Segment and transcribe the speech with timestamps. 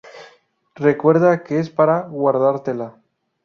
[0.77, 2.95] recuerda que es para guardártela